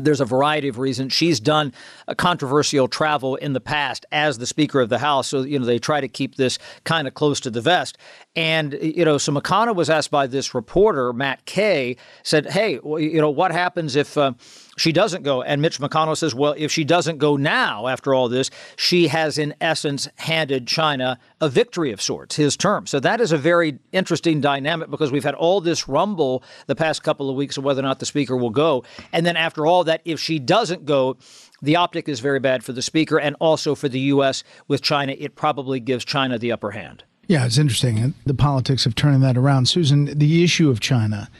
there's 0.00 0.20
a 0.20 0.24
variety 0.24 0.68
of 0.68 0.78
reasons. 0.78 1.12
She's 1.12 1.38
done 1.38 1.74
controversial 2.16 2.88
travel 2.88 3.36
in 3.36 3.52
the 3.52 3.60
past 3.60 4.06
as 4.10 4.38
the 4.38 4.46
Speaker 4.46 4.80
of 4.80 4.88
the 4.88 4.98
House, 4.98 5.28
so 5.28 5.42
you 5.42 5.58
know 5.58 5.66
they 5.66 5.78
try 5.78 6.00
to 6.00 6.08
keep 6.08 6.36
this 6.36 6.58
kind 6.84 7.06
of 7.06 7.14
close 7.14 7.40
to 7.40 7.50
the 7.50 7.60
vest. 7.60 7.98
And 8.34 8.78
you 8.80 9.04
know, 9.04 9.18
so 9.18 9.32
McConnell 9.32 9.74
was 9.74 9.90
asked 9.90 10.10
by 10.10 10.26
this 10.26 10.54
reporter 10.54 11.12
Matt 11.12 11.44
Kay 11.44 11.96
said, 12.22 12.50
"Hey, 12.50 12.80
you 12.82 13.20
know, 13.20 13.30
what 13.30 13.52
happens 13.52 13.96
if?" 13.96 14.16
Uh, 14.16 14.32
she 14.76 14.92
doesn't 14.92 15.22
go. 15.22 15.42
And 15.42 15.60
Mitch 15.60 15.78
McConnell 15.78 16.16
says, 16.16 16.34
well, 16.34 16.54
if 16.56 16.72
she 16.72 16.84
doesn't 16.84 17.18
go 17.18 17.36
now, 17.36 17.88
after 17.88 18.14
all 18.14 18.28
this, 18.28 18.50
she 18.76 19.08
has, 19.08 19.38
in 19.38 19.54
essence, 19.60 20.08
handed 20.16 20.66
China 20.66 21.18
a 21.40 21.48
victory 21.48 21.92
of 21.92 22.00
sorts, 22.00 22.36
his 22.36 22.56
term. 22.56 22.86
So 22.86 22.98
that 23.00 23.20
is 23.20 23.32
a 23.32 23.38
very 23.38 23.78
interesting 23.92 24.40
dynamic 24.40 24.90
because 24.90 25.12
we've 25.12 25.24
had 25.24 25.34
all 25.34 25.60
this 25.60 25.88
rumble 25.88 26.42
the 26.66 26.76
past 26.76 27.02
couple 27.02 27.28
of 27.28 27.36
weeks 27.36 27.56
of 27.56 27.64
whether 27.64 27.80
or 27.80 27.84
not 27.84 27.98
the 27.98 28.06
speaker 28.06 28.36
will 28.36 28.50
go. 28.50 28.84
And 29.12 29.26
then 29.26 29.36
after 29.36 29.66
all 29.66 29.84
that, 29.84 30.00
if 30.04 30.18
she 30.18 30.38
doesn't 30.38 30.86
go, 30.86 31.16
the 31.60 31.76
optic 31.76 32.08
is 32.08 32.20
very 32.20 32.40
bad 32.40 32.64
for 32.64 32.72
the 32.72 32.82
speaker 32.82 33.18
and 33.20 33.36
also 33.40 33.74
for 33.74 33.88
the 33.88 34.00
U.S. 34.00 34.42
with 34.68 34.82
China. 34.82 35.14
It 35.18 35.36
probably 35.36 35.80
gives 35.80 36.04
China 36.04 36.38
the 36.38 36.52
upper 36.52 36.70
hand. 36.70 37.04
Yeah, 37.28 37.46
it's 37.46 37.58
interesting. 37.58 38.14
The 38.26 38.34
politics 38.34 38.84
of 38.84 38.94
turning 38.94 39.20
that 39.20 39.36
around. 39.36 39.66
Susan, 39.66 40.06
the 40.18 40.42
issue 40.44 40.70
of 40.70 40.80
China 40.80 41.30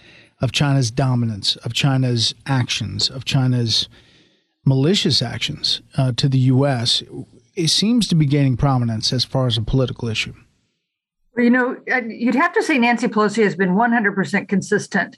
of 0.42 0.50
China's 0.50 0.90
dominance, 0.90 1.54
of 1.56 1.72
China's 1.72 2.34
actions, 2.46 3.08
of 3.08 3.24
China's 3.24 3.88
malicious 4.66 5.22
actions 5.22 5.80
uh, 5.96 6.12
to 6.16 6.28
the 6.28 6.38
U.S., 6.38 7.02
it 7.54 7.68
seems 7.68 8.08
to 8.08 8.14
be 8.16 8.26
gaining 8.26 8.56
prominence 8.56 9.12
as 9.12 9.24
far 9.24 9.46
as 9.46 9.56
a 9.56 9.62
political 9.62 10.08
issue. 10.08 10.34
You 11.36 11.50
know, 11.50 11.76
uh, 11.90 12.02
you'd 12.08 12.34
have 12.34 12.52
to 12.54 12.62
say 12.62 12.76
Nancy 12.76 13.06
Pelosi 13.06 13.44
has 13.44 13.54
been 13.54 13.70
100% 13.70 14.48
consistent 14.48 15.16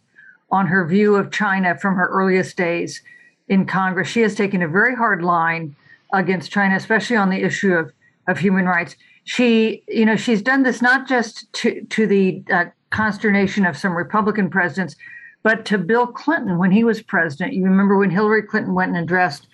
on 0.51 0.67
her 0.67 0.87
view 0.87 1.17
of 1.17 1.33
China 1.33 1.77
from 1.79 1.97
her 1.97 2.07
earliest 2.07 2.57
days 2.57 3.03
in 3.49 3.67
Congress. 3.67 4.09
She 4.09 4.21
has 4.21 4.35
taken 4.35 4.63
a 4.63 4.69
very 4.69 4.95
hard 4.95 5.23
line 5.23 5.75
against 6.13 6.53
China, 6.53 6.77
especially 6.77 7.17
on 7.17 7.31
the 7.31 7.43
issue 7.43 7.73
of, 7.73 7.93
of 8.29 8.39
human 8.39 8.67
rights. 8.67 8.95
She, 9.25 9.83
you 9.89 10.05
know, 10.05 10.17
she's 10.17 10.43
done 10.43 10.63
this 10.63 10.83
not 10.83 11.09
just 11.09 11.53
to, 11.55 11.83
to 11.85 12.07
the 12.07 12.43
uh, 12.53 12.67
consternation 12.91 13.65
of 13.67 13.77
some 13.77 13.97
Republican 13.97 14.51
presidents, 14.51 14.97
but 15.43 15.65
to 15.67 15.79
Bill 15.79 16.07
Clinton 16.07 16.59
when 16.59 16.71
he 16.71 16.85
was 16.85 17.03
president. 17.03 17.55
You 17.55 17.65
remember 17.65 17.97
when 17.97 18.11
Hillary 18.11 18.43
Clinton 18.43 18.75
went 18.75 18.95
and 18.95 19.05
addressed 19.05 19.49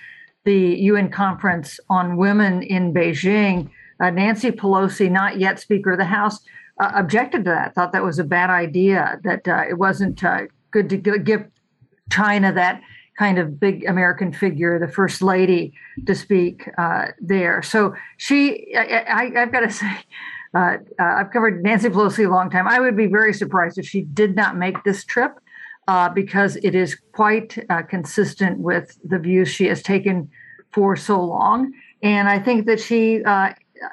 the 0.45 0.77
UN 0.77 1.11
conference 1.11 1.79
on 1.89 2.17
women 2.17 2.63
in 2.63 2.95
Beijing, 2.95 3.71
uh, 4.01 4.11
Nancy 4.11 4.51
Pelosi, 4.51 5.11
not 5.11 5.39
yet 5.39 5.61
Speaker 5.61 5.93
of 5.93 5.99
the 5.99 6.05
House, 6.05 6.41
uh, 6.81 6.93
objected 6.95 7.45
to 7.45 7.51
that, 7.51 7.75
thought 7.75 7.93
that 7.93 8.03
was 8.03 8.19
a 8.19 8.25
bad 8.25 8.49
idea, 8.51 9.21
that 9.23 9.47
uh, 9.47 9.65
it 9.69 9.79
wasn't 9.79 10.25
uh, 10.25 10.43
good 10.71 10.89
to 10.89 10.97
give 10.97 11.45
China 12.11 12.53
that 12.53 12.81
kind 13.21 13.39
of 13.39 13.61
big 13.61 13.85
American 13.85 14.33
figure, 14.33 14.79
the 14.79 14.89
first 14.89 15.21
lady, 15.21 15.75
to 16.07 16.15
speak 16.15 16.67
uh, 16.79 17.09
there. 17.21 17.61
So 17.61 17.95
she, 18.17 18.75
I, 18.75 19.31
have 19.35 19.53
got 19.53 19.61
to 19.61 19.71
say, 19.71 19.93
uh, 20.55 20.79
uh, 20.99 21.03
I've 21.19 21.31
covered 21.31 21.63
Nancy 21.63 21.91
Pelosi 21.91 22.25
a 22.25 22.31
long 22.31 22.49
time. 22.49 22.67
I 22.67 22.81
would 22.81 22.97
be 22.97 23.09
very 23.09 23.35
surprised 23.35 23.77
if 23.77 23.87
she 23.87 24.01
did 24.01 24.35
not 24.35 24.57
make 24.57 24.83
this 24.85 25.05
trip 25.05 25.39
uh, 25.87 26.09
because 26.09 26.57
it 26.57 26.75
is 26.75 26.97
quite 27.13 27.63
uh, 27.69 27.83
consistent 27.83 28.59
with 28.61 28.99
the 29.05 29.19
views 29.19 29.49
she 29.51 29.67
has 29.67 29.83
taken 29.83 30.31
for 30.73 30.97
so 30.97 31.23
long. 31.23 31.75
And 32.03 32.27
I 32.27 32.39
think 32.39 32.65
that 32.65 32.81
she 32.81 33.23
uh, 33.23 33.53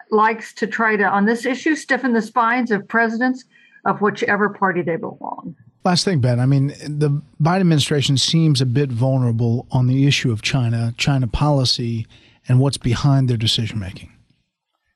likes 0.10 0.53
to 0.53 0.67
try 0.67 0.96
to, 0.96 1.03
on 1.03 1.25
this 1.25 1.46
issue, 1.46 1.75
stiffen 1.75 2.13
the 2.13 2.22
spines 2.22 2.72
of 2.72 2.88
presidents 2.88 3.43
of 3.84 4.00
whichever 4.00 4.48
party 4.48 4.84
they 4.84 4.96
belong. 4.96 5.53
Last 5.88 6.03
thing, 6.03 6.20
Ben. 6.20 6.41
I 6.41 6.46
mean, 6.46 6.67
the 6.86 7.22
Biden 7.41 7.62
administration 7.62 8.17
seems 8.17 8.60
a 8.60 8.65
bit 8.65 8.91
vulnerable 8.91 9.67
on 9.72 9.88
the 9.88 10.06
issue 10.06 10.34
of 10.34 10.41
China, 10.41 10.94
China 10.98 11.27
policy, 11.27 12.06
and 12.50 12.60
what's 12.60 12.77
behind 12.77 13.29
their 13.29 13.38
decision 13.38 13.79
making. 13.79 14.12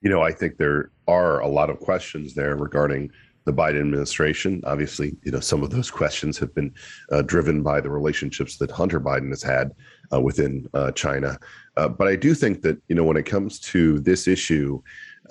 You 0.01 0.09
know, 0.09 0.21
I 0.21 0.33
think 0.33 0.57
there 0.57 0.91
are 1.07 1.39
a 1.39 1.47
lot 1.47 1.69
of 1.69 1.79
questions 1.79 2.33
there 2.33 2.57
regarding 2.57 3.09
the 3.45 3.53
Biden 3.53 3.79
administration. 3.79 4.61
Obviously, 4.65 5.15
you 5.23 5.31
know 5.31 5.39
some 5.39 5.63
of 5.63 5.69
those 5.69 5.89
questions 5.89 6.37
have 6.39 6.53
been 6.53 6.73
uh, 7.09 7.21
driven 7.21 7.63
by 7.63 7.79
the 7.79 7.89
relationships 7.89 8.57
that 8.57 8.69
Hunter 8.69 8.99
Biden 8.99 9.29
has 9.29 9.41
had 9.41 9.71
uh, 10.13 10.19
within 10.19 10.67
uh, 10.73 10.91
China. 10.91 11.39
Uh, 11.77 11.87
but 11.87 12.09
I 12.09 12.17
do 12.17 12.33
think 12.33 12.63
that 12.63 12.77
you 12.89 12.95
know 12.95 13.05
when 13.05 13.15
it 13.15 13.25
comes 13.25 13.59
to 13.59 14.01
this 14.01 14.27
issue, 14.27 14.81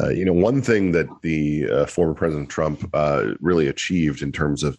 uh, 0.01 0.09
you 0.09 0.25
know 0.25 0.33
one 0.33 0.63
thing 0.63 0.93
that 0.93 1.09
the 1.21 1.69
uh, 1.71 1.85
former 1.87 2.15
President 2.15 2.49
Trump 2.49 2.89
really 3.41 3.69
achieved 3.69 4.23
in 4.23 4.33
terms 4.33 4.63
of 4.63 4.79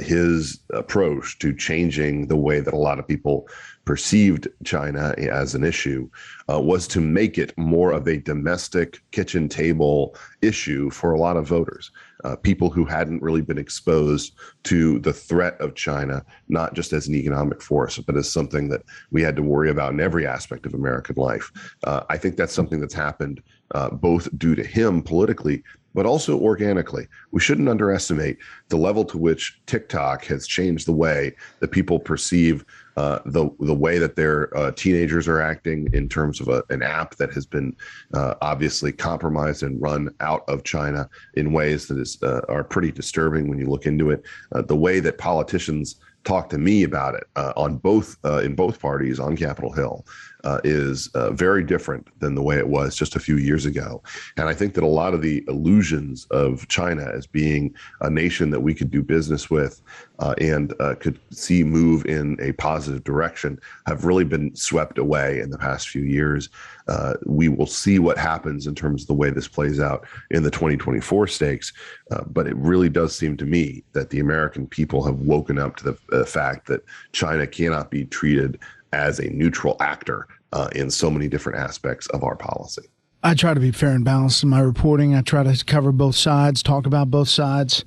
his 0.00 0.60
approach 0.70 1.38
to 1.38 1.54
changing 1.54 2.26
the 2.26 2.36
way 2.36 2.60
that 2.60 2.74
a 2.74 2.78
lot 2.78 2.98
of 2.98 3.06
people 3.06 3.48
perceived 3.86 4.48
China 4.64 5.14
as 5.16 5.54
an 5.54 5.62
issue 5.62 6.10
uh, 6.50 6.60
was 6.60 6.88
to 6.88 7.00
make 7.00 7.38
it 7.38 7.56
more 7.56 7.92
of 7.92 8.06
a 8.08 8.18
domestic 8.18 9.00
kitchen 9.12 9.48
table 9.48 10.16
issue 10.42 10.90
for 10.90 11.12
a 11.12 11.18
lot 11.18 11.36
of 11.36 11.46
voters, 11.46 11.92
uh, 12.24 12.34
people 12.34 12.68
who 12.68 12.84
hadn't 12.84 13.22
really 13.22 13.40
been 13.40 13.58
exposed 13.58 14.34
to 14.64 14.98
the 14.98 15.12
threat 15.12 15.58
of 15.60 15.76
China, 15.76 16.24
not 16.48 16.74
just 16.74 16.92
as 16.92 17.06
an 17.06 17.14
economic 17.14 17.62
force, 17.62 17.98
but 17.98 18.16
as 18.16 18.28
something 18.28 18.68
that 18.68 18.82
we 19.12 19.22
had 19.22 19.36
to 19.36 19.42
worry 19.42 19.70
about 19.70 19.92
in 19.92 20.00
every 20.00 20.26
aspect 20.26 20.66
of 20.66 20.74
American 20.74 21.14
life. 21.16 21.52
Uh, 21.84 22.02
I 22.10 22.16
think 22.16 22.36
that's 22.36 22.52
something 22.52 22.80
that's 22.80 22.94
happened 22.94 23.40
uh, 23.74 23.90
both 23.90 24.28
due 24.36 24.56
to 24.56 24.64
him 24.64 25.02
politically, 25.02 25.62
but 25.96 26.04
also 26.04 26.38
organically. 26.38 27.08
We 27.32 27.40
shouldn't 27.40 27.70
underestimate 27.70 28.36
the 28.68 28.76
level 28.76 29.02
to 29.06 29.16
which 29.16 29.58
TikTok 29.64 30.26
has 30.26 30.46
changed 30.46 30.86
the 30.86 30.92
way 30.92 31.34
that 31.60 31.72
people 31.72 31.98
perceive 31.98 32.66
uh, 32.98 33.20
the 33.24 33.48
the 33.60 33.74
way 33.74 33.98
that 33.98 34.14
their 34.14 34.56
uh, 34.56 34.72
teenagers 34.72 35.26
are 35.26 35.40
acting 35.40 35.88
in 35.92 36.08
terms 36.08 36.40
of 36.40 36.48
a, 36.48 36.62
an 36.70 36.82
app 36.82 37.16
that 37.16 37.32
has 37.32 37.46
been 37.46 37.74
uh, 38.14 38.34
obviously 38.42 38.92
compromised 38.92 39.62
and 39.62 39.80
run 39.82 40.10
out 40.20 40.44
of 40.48 40.64
China 40.64 41.08
in 41.34 41.52
ways 41.52 41.88
that 41.88 41.98
is 41.98 42.22
uh, 42.22 42.42
are 42.48 42.64
pretty 42.64 42.92
disturbing 42.92 43.48
when 43.48 43.58
you 43.58 43.66
look 43.66 43.86
into 43.86 44.10
it. 44.10 44.22
Uh, 44.52 44.62
the 44.62 44.76
way 44.76 45.00
that 45.00 45.18
politicians 45.18 45.96
talk 46.24 46.48
to 46.48 46.58
me 46.58 46.82
about 46.82 47.14
it 47.14 47.24
uh, 47.36 47.52
on 47.56 47.76
both 47.76 48.16
in 48.42 48.54
both 48.54 48.80
parties 48.80 49.18
on 49.20 49.36
Capitol 49.36 49.72
Hill 49.72 50.04
uh, 50.44 50.60
is 50.64 51.08
uh, 51.08 51.30
very 51.32 51.64
different 51.64 52.08
than 52.20 52.34
the 52.34 52.42
way 52.42 52.56
it 52.56 52.68
was 52.68 52.94
just 52.94 53.16
a 53.16 53.20
few 53.20 53.36
years 53.36 53.66
ago. 53.66 54.02
And 54.36 54.48
I 54.48 54.54
think 54.54 54.74
that 54.74 54.84
a 54.84 54.86
lot 54.86 55.14
of 55.14 55.22
the 55.22 55.44
illusions 55.48 56.26
of 56.30 56.66
China 56.68 57.10
as 57.12 57.26
being 57.26 57.74
a 58.00 58.10
nation 58.10 58.50
that 58.50 58.60
we 58.60 58.74
could 58.74 58.90
do 58.90 59.02
business 59.02 59.50
with 59.50 59.82
uh, 60.18 60.34
and 60.40 60.74
uh, 60.80 60.94
could 60.94 61.18
see 61.30 61.62
move 61.62 62.06
in 62.06 62.36
a 62.40 62.52
positive 62.52 63.04
direction 63.04 63.58
have 63.86 64.04
really 64.04 64.24
been 64.24 64.54
swept 64.54 64.98
away 64.98 65.40
in 65.40 65.50
the 65.50 65.58
past 65.58 65.88
few 65.88 66.02
years. 66.02 66.48
Uh, 66.88 67.14
we 67.26 67.48
will 67.48 67.66
see 67.66 67.98
what 67.98 68.16
happens 68.16 68.66
in 68.66 68.74
terms 68.74 69.02
of 69.02 69.08
the 69.08 69.14
way 69.14 69.30
this 69.30 69.48
plays 69.48 69.80
out 69.80 70.06
in 70.30 70.42
the 70.42 70.50
2024 70.50 71.26
stakes. 71.26 71.72
Uh, 72.10 72.22
but 72.28 72.46
it 72.46 72.56
really 72.56 72.88
does 72.88 73.16
seem 73.16 73.36
to 73.36 73.44
me 73.44 73.82
that 73.92 74.10
the 74.10 74.20
American 74.20 74.66
people 74.66 75.02
have 75.04 75.16
woken 75.16 75.58
up 75.58 75.76
to 75.76 75.96
the 76.08 76.24
fact 76.24 76.66
that 76.66 76.84
China 77.12 77.46
cannot 77.46 77.90
be 77.90 78.04
treated 78.04 78.58
as 78.96 79.20
a 79.20 79.28
neutral 79.30 79.76
actor 79.80 80.26
uh, 80.52 80.68
in 80.74 80.90
so 80.90 81.10
many 81.10 81.28
different 81.28 81.58
aspects 81.58 82.06
of 82.08 82.24
our 82.24 82.34
policy. 82.34 82.82
I 83.22 83.34
try 83.34 83.52
to 83.54 83.60
be 83.60 83.72
fair 83.72 83.90
and 83.90 84.04
balanced 84.04 84.42
in 84.42 84.48
my 84.48 84.60
reporting. 84.60 85.14
I 85.14 85.20
try 85.20 85.42
to 85.42 85.64
cover 85.64 85.92
both 85.92 86.16
sides, 86.16 86.62
talk 86.62 86.86
about 86.86 87.10
both 87.10 87.28
sides. 87.28 87.84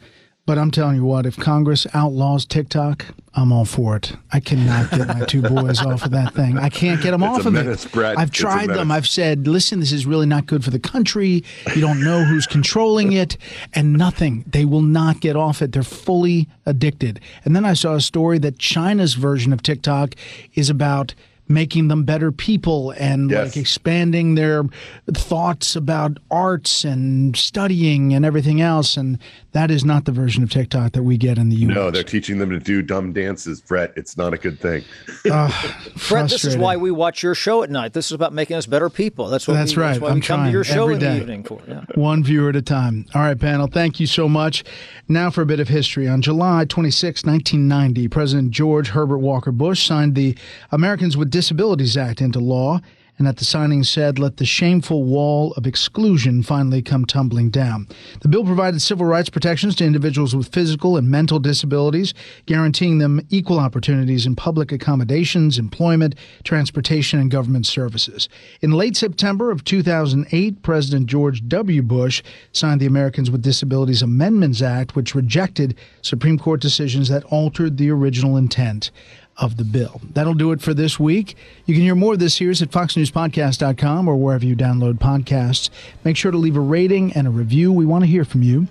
But 0.49 0.57
I'm 0.57 0.71
telling 0.71 0.95
you 0.95 1.05
what, 1.05 1.27
if 1.27 1.37
Congress 1.37 1.85
outlaws 1.93 2.43
TikTok, 2.43 3.05
I'm 3.35 3.51
all 3.51 3.65
for 3.65 3.95
it. 3.95 4.13
I 4.33 4.39
cannot 4.39 4.89
get 4.89 5.07
my 5.07 5.23
two 5.27 5.43
boys 5.43 5.79
off 5.79 6.03
of 6.03 6.09
that 6.09 6.33
thing. 6.33 6.57
I 6.57 6.69
can't 6.69 6.99
get 7.03 7.11
them 7.11 7.21
it's 7.23 7.41
off 7.41 7.45
of 7.45 7.53
menace, 7.53 7.85
it. 7.85 7.91
Bret. 7.91 8.17
I've 8.17 8.31
tried 8.31 8.71
them. 8.71 8.89
I've 8.89 9.07
said, 9.07 9.47
listen, 9.47 9.79
this 9.79 9.91
is 9.91 10.07
really 10.07 10.25
not 10.25 10.47
good 10.47 10.63
for 10.63 10.71
the 10.71 10.79
country. 10.79 11.43
You 11.75 11.81
don't 11.81 12.03
know 12.03 12.23
who's 12.23 12.47
controlling 12.47 13.11
it, 13.11 13.37
and 13.75 13.93
nothing. 13.93 14.43
They 14.47 14.65
will 14.65 14.81
not 14.81 15.19
get 15.19 15.35
off 15.35 15.61
it. 15.61 15.71
They're 15.71 15.83
fully 15.83 16.47
addicted. 16.65 17.19
And 17.45 17.55
then 17.55 17.63
I 17.63 17.73
saw 17.73 17.93
a 17.93 18.01
story 18.01 18.39
that 18.39 18.57
China's 18.57 19.13
version 19.13 19.53
of 19.53 19.61
TikTok 19.61 20.15
is 20.55 20.71
about 20.71 21.13
making 21.49 21.87
them 21.87 22.03
better 22.03 22.31
people 22.31 22.91
and 22.91 23.31
yes. 23.31 23.47
like 23.47 23.57
expanding 23.57 24.35
their 24.35 24.63
thoughts 25.11 25.75
about 25.75 26.17
arts 26.29 26.83
and 26.83 27.35
studying 27.35 28.13
and 28.13 28.23
everything 28.23 28.61
else. 28.61 28.95
And 28.95 29.17
that 29.53 29.71
is 29.71 29.83
not 29.83 30.05
the 30.05 30.11
version 30.11 30.43
of 30.43 30.51
TikTok 30.51 30.91
that 30.91 31.01
we 31.01 31.17
get 31.17 31.39
in 31.39 31.49
the 31.49 31.55
U.S. 31.55 31.75
No, 31.75 31.89
they're 31.89 32.03
teaching 32.03 32.37
them 32.37 32.51
to 32.51 32.59
do 32.59 32.83
dumb 32.83 33.13
dances, 33.13 33.61
Bret. 33.61 33.91
It's 33.95 34.15
not 34.15 34.31
a 34.31 34.37
good 34.37 34.59
thing. 34.59 34.83
uh, 35.29 35.51
Bret, 36.07 36.29
this 36.29 36.45
is 36.45 36.55
why 36.55 36.77
we 36.77 36.91
watch 36.91 37.23
your 37.23 37.33
show 37.33 37.63
at 37.63 37.71
night. 37.71 37.93
This 37.93 38.05
is 38.05 38.11
about 38.11 38.31
making 38.31 38.55
us 38.55 38.67
better 38.67 38.89
people. 38.89 39.27
That's 39.27 39.47
what. 39.47 39.55
That's 39.55 39.75
we, 39.75 39.81
right. 39.81 39.89
That's 39.89 40.01
why 40.01 40.09
I'm 40.09 40.15
we 40.15 40.21
come 40.21 40.45
to 40.45 40.51
your 40.51 40.63
show 40.63 40.83
every 40.83 40.95
in 40.95 40.99
day. 40.99 41.15
the 41.15 41.21
evening 41.21 41.43
for. 41.43 41.59
Yeah. 41.67 41.83
One 41.95 42.23
viewer 42.23 42.49
at 42.49 42.55
a 42.55 42.61
time. 42.61 43.07
All 43.15 43.21
right, 43.21 43.39
panel. 43.39 43.65
Thank 43.65 43.99
you 43.99 44.05
so 44.05 44.29
much. 44.29 44.63
Now 45.07 45.31
for 45.31 45.41
a 45.41 45.45
bit 45.47 45.59
of 45.59 45.67
history. 45.67 46.07
On 46.07 46.21
July 46.21 46.65
26, 46.65 47.25
1990, 47.25 48.07
President 48.07 48.51
George 48.51 48.89
Herbert 48.89 49.17
Walker 49.17 49.51
Bush 49.51 49.87
signed 49.87 50.13
the 50.13 50.37
Americans 50.71 51.17
with 51.17 51.31
Disabilities 51.39 51.95
Act 51.95 52.19
into 52.19 52.37
law 52.37 52.81
and 53.17 53.25
at 53.25 53.37
the 53.37 53.45
signing 53.45 53.83
said, 53.83 54.19
Let 54.19 54.37
the 54.37 54.45
shameful 54.45 55.05
wall 55.05 55.53
of 55.53 55.65
exclusion 55.65 56.43
finally 56.43 56.81
come 56.81 57.05
tumbling 57.05 57.49
down. 57.49 57.87
The 58.19 58.27
bill 58.27 58.43
provided 58.43 58.81
civil 58.81 59.05
rights 59.05 59.29
protections 59.29 59.75
to 59.75 59.85
individuals 59.85 60.35
with 60.35 60.51
physical 60.53 60.97
and 60.97 61.09
mental 61.09 61.39
disabilities, 61.39 62.13
guaranteeing 62.45 62.97
them 62.97 63.21
equal 63.29 63.57
opportunities 63.57 64.25
in 64.25 64.35
public 64.35 64.73
accommodations, 64.73 65.57
employment, 65.57 66.15
transportation, 66.43 67.19
and 67.19 67.31
government 67.31 67.65
services. 67.65 68.27
In 68.59 68.71
late 68.71 68.97
September 68.97 69.49
of 69.49 69.63
2008, 69.63 70.61
President 70.61 71.07
George 71.07 71.47
W. 71.47 71.81
Bush 71.81 72.21
signed 72.51 72.81
the 72.81 72.85
Americans 72.85 73.31
with 73.31 73.41
Disabilities 73.41 74.01
Amendments 74.01 74.61
Act, 74.61 74.95
which 74.95 75.15
rejected 75.15 75.77
Supreme 76.01 76.37
Court 76.37 76.59
decisions 76.59 77.07
that 77.07 77.23
altered 77.25 77.77
the 77.77 77.89
original 77.91 78.35
intent 78.35 78.91
of 79.39 79.57
the 79.57 79.63
bill. 79.63 80.01
That'll 80.13 80.33
do 80.33 80.51
it 80.51 80.61
for 80.61 80.73
this 80.73 80.99
week. 80.99 81.35
You 81.65 81.73
can 81.73 81.83
hear 81.83 81.95
more 81.95 82.13
of 82.13 82.19
this 82.19 82.35
series 82.35 82.61
at 82.61 82.69
foxnewspodcast.com 82.69 84.07
or 84.07 84.15
wherever 84.15 84.45
you 84.45 84.55
download 84.55 84.95
podcasts. 84.95 85.69
Make 86.03 86.17
sure 86.17 86.31
to 86.31 86.37
leave 86.37 86.57
a 86.57 86.61
rating 86.61 87.13
and 87.13 87.27
a 87.27 87.31
review. 87.31 87.71
We 87.71 87.85
want 87.85 88.03
to 88.03 88.09
hear 88.09 88.25
from 88.25 88.43
you. 88.43 88.67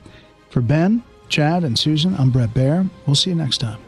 For 0.51 0.61
Ben, 0.61 1.03
Chad, 1.29 1.65
and 1.65 1.79
Susan, 1.79 2.15
I'm 2.19 2.31
Bret 2.31 2.51
Baier. 2.51 2.89
We'll 3.07 3.17
see 3.17 3.31
you 3.31 3.37
next 3.37 3.59
time. 3.59 3.88